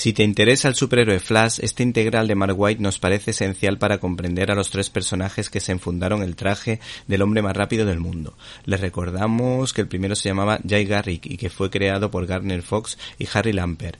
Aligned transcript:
Si 0.00 0.14
te 0.14 0.22
interesa 0.22 0.68
el 0.68 0.74
superhéroe 0.74 1.20
Flash, 1.20 1.58
este 1.60 1.82
integral 1.82 2.26
de 2.26 2.34
Mark 2.34 2.58
White 2.58 2.80
nos 2.80 2.98
parece 2.98 3.32
esencial 3.32 3.76
para 3.76 3.98
comprender 3.98 4.50
a 4.50 4.54
los 4.54 4.70
tres 4.70 4.88
personajes 4.88 5.50
que 5.50 5.60
se 5.60 5.72
enfundaron 5.72 6.22
el 6.22 6.36
traje 6.36 6.80
del 7.06 7.20
hombre 7.20 7.42
más 7.42 7.54
rápido 7.54 7.84
del 7.84 8.00
mundo. 8.00 8.32
Les 8.64 8.80
recordamos 8.80 9.74
que 9.74 9.82
el 9.82 9.88
primero 9.88 10.16
se 10.16 10.30
llamaba 10.30 10.58
Jay 10.66 10.86
Garrick 10.86 11.26
y 11.26 11.36
que 11.36 11.50
fue 11.50 11.68
creado 11.68 12.10
por 12.10 12.24
Garner 12.24 12.62
Fox 12.62 12.96
y 13.18 13.28
Harry 13.30 13.52
Lamper. 13.52 13.98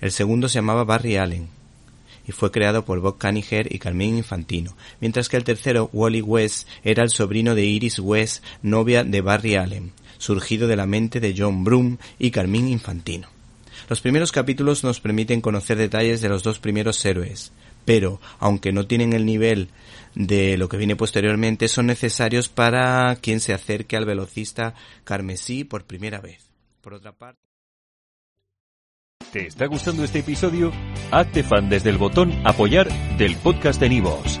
El 0.00 0.10
segundo 0.10 0.48
se 0.48 0.58
llamaba 0.58 0.82
Barry 0.82 1.16
Allen 1.16 1.46
y 2.26 2.32
fue 2.32 2.50
creado 2.50 2.84
por 2.84 2.98
Bob 2.98 3.16
Caniger 3.16 3.72
y 3.72 3.78
Carmine 3.78 4.18
Infantino, 4.18 4.76
mientras 5.00 5.28
que 5.28 5.36
el 5.36 5.44
tercero, 5.44 5.90
Wally 5.92 6.22
West, 6.22 6.66
era 6.82 7.04
el 7.04 7.10
sobrino 7.10 7.54
de 7.54 7.66
Iris 7.66 8.00
West, 8.00 8.42
novia 8.62 9.04
de 9.04 9.20
Barry 9.20 9.54
Allen, 9.54 9.92
surgido 10.18 10.66
de 10.66 10.74
la 10.74 10.86
mente 10.86 11.20
de 11.20 11.36
John 11.38 11.62
Broome 11.62 11.98
y 12.18 12.32
Carmine 12.32 12.70
Infantino. 12.70 13.35
Los 13.88 14.00
primeros 14.00 14.32
capítulos 14.32 14.84
nos 14.84 15.00
permiten 15.00 15.40
conocer 15.40 15.78
detalles 15.78 16.20
de 16.20 16.28
los 16.28 16.42
dos 16.42 16.58
primeros 16.58 17.04
héroes, 17.04 17.52
pero, 17.84 18.20
aunque 18.38 18.72
no 18.72 18.86
tienen 18.86 19.12
el 19.12 19.26
nivel 19.26 19.68
de 20.14 20.56
lo 20.56 20.68
que 20.68 20.76
viene 20.76 20.96
posteriormente, 20.96 21.68
son 21.68 21.86
necesarios 21.86 22.48
para 22.48 23.14
quien 23.16 23.40
se 23.40 23.52
acerque 23.52 23.96
al 23.96 24.06
velocista 24.06 24.74
carmesí 25.04 25.64
por 25.64 25.84
primera 25.84 26.20
vez. 26.20 26.48
Por 26.80 26.94
otra 26.94 27.12
parte, 27.12 27.40
¿Te 29.32 29.46
está 29.46 29.66
gustando 29.66 30.04
este 30.04 30.20
episodio? 30.20 30.72
Hazte 31.10 31.42
fan 31.42 31.68
desde 31.68 31.90
el 31.90 31.98
botón 31.98 32.32
Apoyar 32.44 32.88
del 33.18 33.36
podcast 33.36 33.80
de 33.80 33.88
Nivos. 33.88 34.40